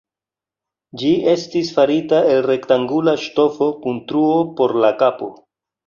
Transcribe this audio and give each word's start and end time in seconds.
Ĝi 1.01 1.11
estis 1.33 1.69
farita 1.77 2.23
el 2.31 2.43
rektangula 2.47 3.17
ŝtofo 3.27 3.71
kun 3.87 4.05
truo 4.11 4.45
por 4.61 4.79
la 4.85 4.95
kapo. 5.05 5.35